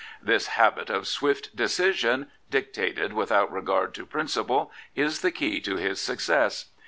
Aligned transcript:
This 0.19 0.47
habit 0.57 0.89
of 0.89 1.07
swift 1.07 1.55
decision, 1.55 2.31
dictated 2.49 3.13
without 3.13 3.51
regard 3.51 3.93
to 3.93 4.05
principle, 4.07 4.71
is 4.95 5.21
the 5.21 5.29
key 5.29 5.61
to 5.61 5.75
his 5.75 6.01
success. 6.01 6.69